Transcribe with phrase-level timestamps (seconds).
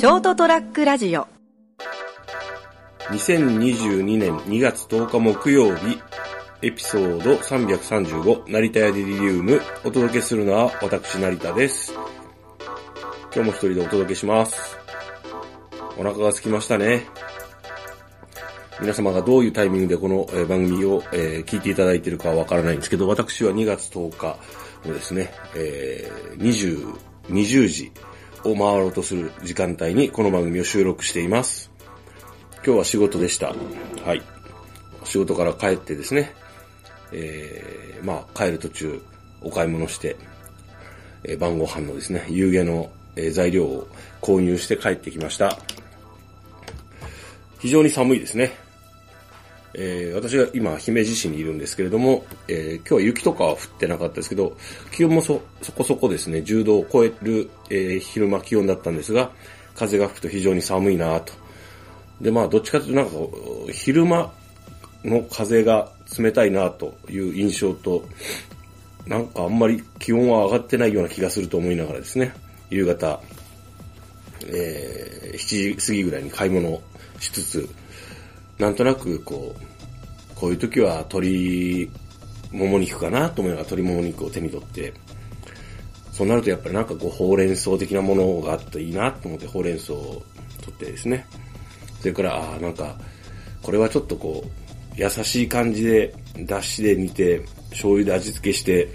[0.00, 1.28] ショートトラックラジオ
[3.10, 6.00] 2022年2月10日木曜日、
[6.62, 11.92] エピソード335、成田屋デリリウム、お届けするのは私成田です。
[13.34, 14.78] 今日も一人でお届けします。
[15.98, 17.04] お腹が空きましたね。
[18.80, 24.38] 皆様がどういうタイミングでこの番組を、聞いていただいているかはわからないんですけど、私は2月10日
[24.88, 26.94] のですね、えー20、
[27.28, 27.92] 20時
[28.44, 31.70] を回ろうとする時間帯にこの番組を収録しています。
[32.64, 33.54] 今日は仕事でした。
[34.04, 34.22] はい。
[35.04, 36.32] 仕事から帰ってですね、
[37.12, 39.02] えー、まあ、帰る途中、
[39.42, 40.16] お買い物して、
[41.24, 43.88] えー晩ご飯のですね、夕げの、えー材料を
[44.22, 45.58] 購入して帰ってきました。
[47.58, 48.52] 非常に寒いですね。
[49.74, 54.56] えー私が今、姫路市にいるんですけれども、えー今日は雪とかは降ってなかったですけど、
[54.92, 59.30] 気温もそ、そこそこですね、10度を超える、えー昼間気温だったんですが、
[59.74, 61.32] 風が吹くと非常に寒いなと。
[62.20, 64.32] で、まあ、どっちかというとなんか、昼間
[65.04, 68.04] の風が冷たいなという印象と、
[69.06, 72.34] なんかあんまり気温は上がってないような気がすると思いながらですね、
[72.68, 73.20] 夕方、
[74.46, 76.82] えー7時過ぎぐらいに買い物を
[77.18, 77.68] しつつ、
[78.60, 81.90] なんとなくこう、こういう時は鶏
[82.52, 84.92] もも肉かなと思いながら鶏もも肉を手に取って、
[86.12, 90.22] そうなるとやっぱりなんかこうほうれん草的なものがあっていいなと思ってほうれん草を
[90.60, 91.26] 取ってですね、
[92.00, 92.96] それから、ああ、なんか、
[93.62, 94.50] これはちょっとこう、
[94.96, 96.14] 優しい感じで、
[96.46, 98.88] だしで煮て、醤油で味付けして、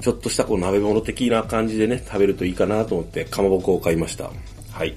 [0.00, 4.30] ちょっとしたこう鍋物的な感じでね、食べるといいかなと思って、かまぼこを買いました。
[4.70, 4.96] はい。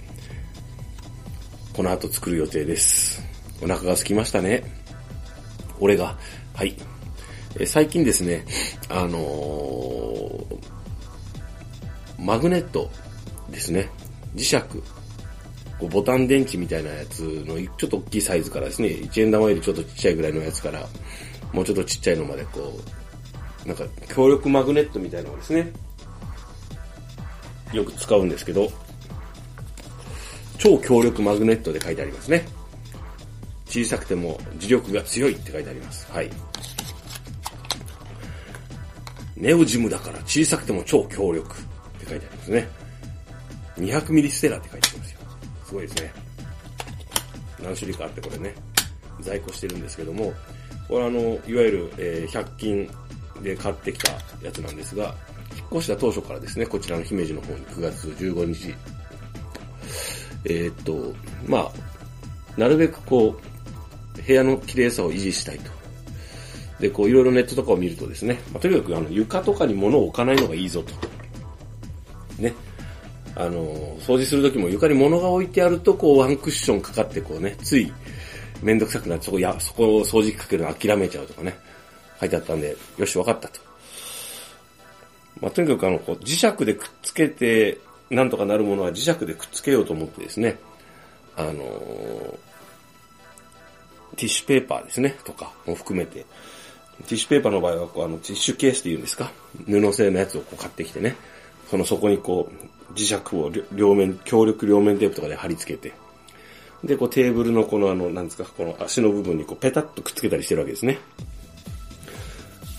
[1.76, 3.22] この後作る予定です。
[3.62, 4.64] お腹が空きましたね。
[5.82, 6.18] 俺が。
[6.54, 6.78] はい。
[7.60, 8.46] え最近ですね、
[8.90, 10.76] あのー
[12.18, 12.90] マグネット
[13.52, 13.90] ですね。
[14.36, 14.62] 磁石。
[14.62, 20.88] こうボタン電池みたいなやつのちょっと大きいサイズからですね、1円玉よりちょっとちっちゃいぐらいのやつから、
[21.52, 22.80] もうちょっとちっちゃいのまでこ
[23.66, 25.74] う、なんか強力マグネットみたいなのをですね、
[27.74, 28.72] よく使うんですけど、
[30.58, 32.46] 超強力マグネットで書いてありますね。
[33.68, 36.12] 小さくても磁力が強いって書いてあります。
[36.12, 36.30] はい。
[39.36, 41.54] ネオジムだから小さくても超強力っ
[42.00, 42.68] て書いてありますね。
[43.78, 45.20] 200ミリステラって書いてありますよ。
[45.66, 46.14] すごいですね。
[47.62, 48.56] 何種類かあってこれね、
[49.22, 50.34] 在庫してるんですけども、
[50.88, 52.90] これあの、いわゆる、えー100均
[53.42, 54.12] で買ってきた
[54.42, 55.16] やつなんですが、
[55.56, 58.74] 引っ越した当初からですね、こちらの姫路の方に9月15日、
[60.46, 61.14] えーっと、
[61.46, 61.72] まあ、
[62.58, 63.36] なるべくこ
[64.18, 65.72] う、部屋の綺麗さを維持したいと。
[66.80, 70.94] で、こう、いろいろネットとかを見るとですね、まあ、とにかくあの、床とかに物を置かないのがいいぞと。
[72.42, 72.54] ね。
[73.36, 77.92] あの、掃除するときも床に物が置いてあると、こう、ワンクッションかかって、こうね、つい、
[78.62, 81.58] めんどくさくなって、そこ、や、そこを掃除機かけるの諦めちゃうとかね、
[82.20, 83.60] 書いてあったんで、よし、わかったと。
[85.42, 87.78] まあ、とにかくあの、こう、磁石でくっつけて、
[88.10, 90.60] なんとかなるものは磁石でくっつけようと思ってですね、
[91.36, 92.38] あのー
[94.16, 99.30] ティッシュペーパーですね、とかも含めて、ティッシュペーパーの場合は、こう、あの、ティッシュケースって言うんですか？
[99.68, 101.18] 布製のやつをこう買ってきてね、
[101.70, 105.94] その底にこう、磁石を両両面、強力両面テープとかで貼り付けて、
[106.86, 111.00] で、こうテーブルのこのあの、なんですか、この足の部分にこうペタッとくっつけたりしてるわけですね。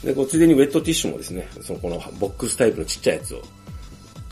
[0.03, 3.43] で、こうついでにウェットティッシュもですね、そのこのボックスタイプのちっちゃいやつを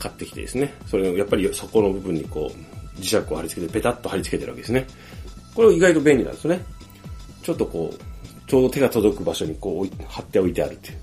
[0.05, 4.85] 買ってきてですね、それをやっぱりそこの部分にこう、磁石を貼り付けてペタッと貼り付けてるわけですね。
[5.55, 6.61] これ意外と便利なんですね。
[7.41, 10.97] ちょっとこう、ちょうど手が届く場所にこう貼っておいてあるっていう。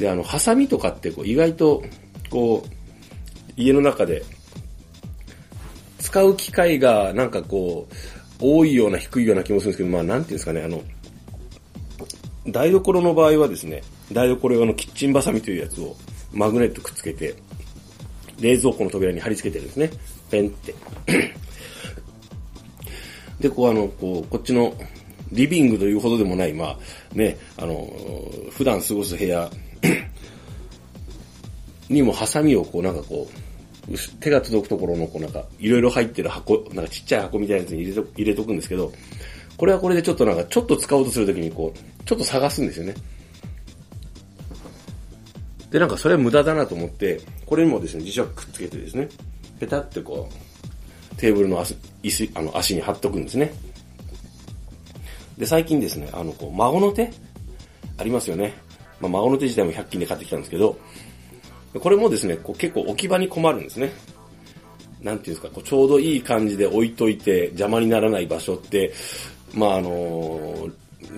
[0.00, 1.82] で、あの、ハサミとかってこう意外と、
[2.28, 4.22] こう、家の中で
[5.98, 7.94] 使う機会がなんかこう、
[8.40, 10.82] 多いような低いような気もするんですけど、まあなんていうんですかね、あの、
[12.46, 13.82] 台所の場合はですね、
[14.12, 15.96] 台所用のキッチンバサミというやつを
[16.32, 17.34] マグネットくっつけて、
[18.40, 19.90] 冷蔵庫の扉に貼り付けてるんですね。
[20.30, 20.74] ペンって。
[23.40, 24.74] で、こうあの、こう、こっちの
[25.32, 26.78] リビングというほどでもない、まあ
[27.14, 27.88] ね、あの、
[28.50, 29.50] 普段過ごす部屋
[31.88, 33.32] にもハサミをこうなんかこう、
[34.20, 38.92] 手が届くところのこうなんか、いろいろ入ってる箱、なんかちっちゃい箱みたいなやつに入れと入れとくんですけど、
[39.56, 42.94] これはこれでちょっとなんか、ちょっと使おうとするときにこう、ちょっと探すんですよね。
[45.70, 49.08] で、なんかそれは無駄だなと思って、これにもですね、磁石くっつけてですね、
[49.60, 53.52] ペタってこう、テーブルの足、椅子、あの、足に貼っとくんですね。
[55.36, 57.10] で、最近ですね、あの、こう、孫の手
[57.96, 58.54] ありますよね。
[59.00, 60.78] まあ、孫の手自体も100均で買ってきたんですけど、
[61.74, 63.92] これもですね、こう結構置き場に困るんですね。
[65.02, 68.92] なんていうんですか、こうちょうどいい感じで置いといて邪魔にならない場所って、
[69.54, 70.68] まああの、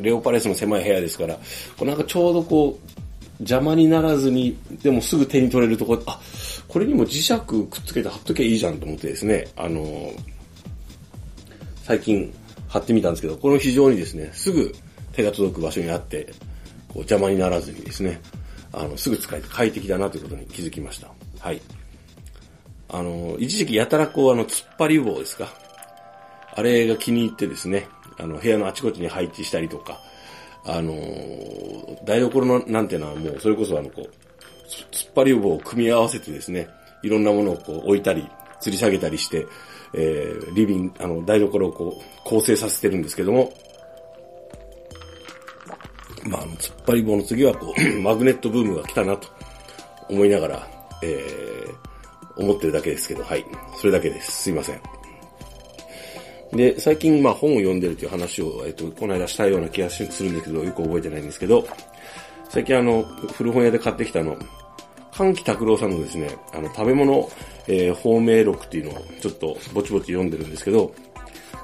[0.00, 1.41] レオパレスの狭い部屋ですから、こ
[1.82, 3.00] うなんかちょうどこう、
[3.40, 6.20] 邪魔にならずに、でもすぐ手に取れるところ、あ、
[6.69, 10.12] これにも磁石くっつけて貼っときゃいいじゃんと思ってですね、あの、
[11.82, 12.32] 最近
[12.69, 14.75] 貼ってみたんですけど、これ非常にですね、すぐ
[15.12, 16.32] 手が届く場所にあって、
[16.88, 18.20] こう邪魔にならずにですね、
[18.72, 21.10] あの、すぐ使えて快適だなということに気づきました。
[21.38, 21.60] はい。
[22.88, 25.52] あの、一時期やたらこう、あの、突っ張り棒ですか？
[26.54, 27.88] あれが気に入ってですね、
[28.19, 30.00] あの、部屋のあちこちに配置したりとか、
[30.64, 30.92] あの
[32.04, 34.10] 台所のなんていうのはもう、それこそあの、こう、
[34.92, 36.68] 突っ張り棒を組み合わせてですね、
[37.02, 38.28] いろんなものをこう置いたり、
[38.62, 39.46] 吊り下げたりして、
[39.94, 43.52] えー、リビング、あの、台所をこう、構成させてるんですけども、
[46.28, 49.28] まあ、突っ張り棒の次はこう、 マグネットブームが来たなと
[50.08, 50.68] 思いながら、
[51.02, 53.44] えー、思ってるだけですけど、はい。
[53.76, 54.42] それだけです。
[54.42, 55.00] すいません。
[56.52, 61.67] で、最近、まあ本を読んでるという話を、えっと、この間したような気がするんですけど、よく覚えてないんですけど、
[62.49, 63.02] 最近あの、
[63.35, 64.37] 古本屋で買ってきたの、
[65.12, 67.31] 関木拓郎さんのですね、あの、食べ物、
[67.69, 70.93] えー、法名録っていうのをちょっとぼちぼち読んでるんですけど、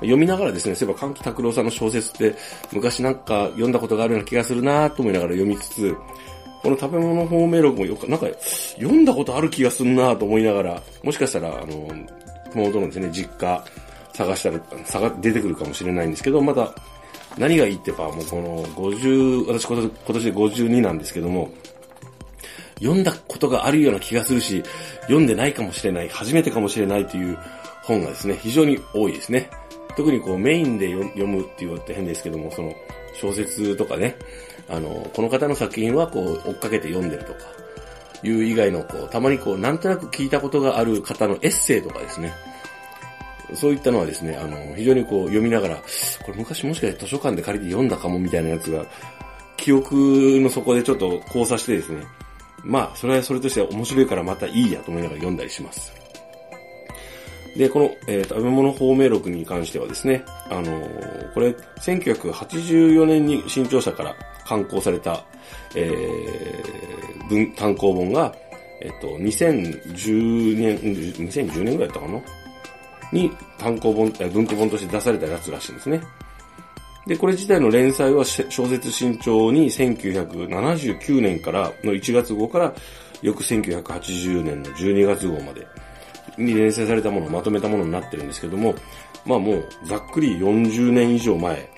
[0.01, 2.35] 読みながらですね、そういえば関木拓郎さんの小説って
[2.73, 5.97] 昔なんか読んだことがあるような気がするなと思いながら読みつつ、
[6.63, 8.27] この食べ物法名録もよく、なんか
[8.77, 11.89] 読んだことある気がするなと思いながら、もしかしたら、あの、
[12.53, 13.65] 熊本のですね、実家
[14.17, 16.75] 探したら、探、出てくるかもしれないんですけど、まだ
[17.37, 21.51] 何がいいってば、もうこの50、私今年で52なんですけども、
[22.79, 24.63] 読んだことがあるような気がするし、
[25.03, 27.39] 読んでないかもしれない、初めてかもしれないという
[27.83, 29.51] 本がですね、非常に多いですね。
[29.97, 32.75] 特にこうメインで読むって言われて変ですけども、その
[33.15, 34.17] 小説とかね、
[34.69, 37.41] あの、この方の作品はこう追っかけて読んでるとか、
[38.23, 42.33] いう以外のこう、たまにこう、なんとなく聞いたことがある方のエッセイとかですね、
[43.57, 48.85] そういったのはですね、あの、非常にこう読みながら、これ昔もしかして図書館で借りて読んだかもみたいなやつが、
[49.57, 49.95] 記憶
[50.41, 52.07] の底でちょっと交差してですね、
[52.63, 55.93] まあ、それはそれとして面白いからまたいいやと思いながら読んだりします。
[57.57, 61.49] で、この、えっー、食べ物方明録に関してはですね、あのー、これ、
[61.81, 64.15] 1984年に新潮社から
[64.45, 65.25] 刊行された、
[65.75, 68.35] えー、文、単行本が、
[68.81, 72.21] えっと、2010年、2010年ぐらいだったかな？
[73.13, 76.03] に単行本、文庫本として出されたやつらしいんですね。
[77.07, 82.75] で、これ自体の連載は小説新潮に1979年からの1月号から
[83.23, 85.67] 翌1980年の12月号まで
[86.37, 88.75] に連載されたものをまとめたものになってるんですけども、
[89.25, 91.69] まあもうざっくり40年以上前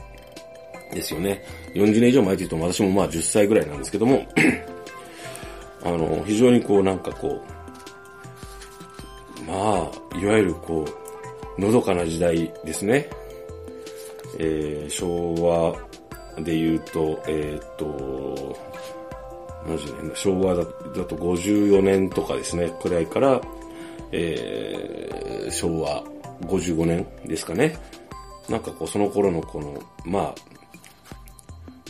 [0.92, 1.42] ですよね。
[1.74, 4.26] 40年以上前というと私もまあ10歳ぐらいなんですけども
[5.84, 7.42] あの、非常にこうなんかこ
[9.38, 11.07] う、まあ、いわゆるこう、
[11.58, 13.08] のどかな時代ですね。
[14.38, 18.56] えー、昭和で言うと、えー、っと、
[19.66, 23.40] 年昭和だだと54年とかですね、くらいから、
[24.12, 26.04] えー、昭和
[26.42, 27.76] 55年ですかね。
[28.48, 30.34] なんかこう、その頃のこの、まあ、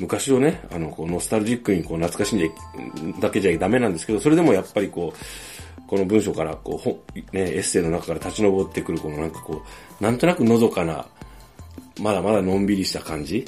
[0.01, 2.51] 昔をね、あの、こうノスタルジックにこう懐かしんで
[3.21, 5.19] だけじゃダメなんですけど、それでもやっぱりこう、
[5.89, 9.63] この文章から、こう、ね、エッセイの中から立ち上ってくる、このなんかこ
[10.01, 11.07] う、なんとなくのどかな、
[12.01, 13.45] まだまだのんびりした感じ。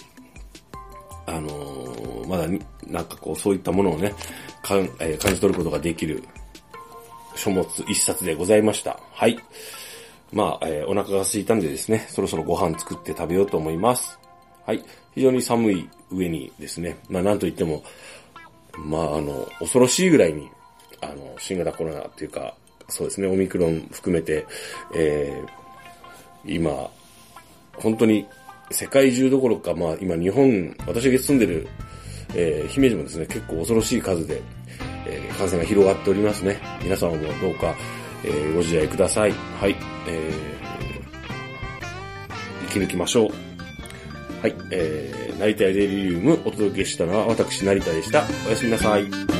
[1.27, 2.49] あのー、まだ
[2.87, 4.15] なんかこう、そういったものをね、
[4.63, 6.25] かんえー、感じ取ることができる
[7.37, 8.99] 書物一冊でございました。
[9.13, 9.39] はい。
[10.33, 14.19] まあ、えー、お腹が空いたんでですね、そろそろご飯作って食べようと思います。
[14.65, 14.83] はい。
[15.15, 17.83] 非常に寒い上にですね、まあなんといっても、
[18.79, 20.49] まああの、恐ろしいぐらいに
[21.01, 22.55] あの、新型コロナっていうか、
[22.89, 24.47] そうですね、オミクロン含めて、
[24.95, 26.91] えー、今、
[27.75, 28.27] 本当に
[28.71, 31.69] 世界中どころか、まあ今日本、私が住んでる、
[32.35, 34.43] えー、姫路もですね、結構恐ろしい数で、
[35.07, 36.61] えー、感染が広がっておりますね。
[36.83, 37.75] 皆様もどうか、
[38.25, 39.33] えー、ご自愛ください。
[39.33, 39.77] はい、
[40.07, 43.31] えー、生き抜きましょう。
[44.43, 48.25] はい、えー、成田デリリウムお届けしたのは私成田でした。
[48.47, 49.40] おやすみなさい。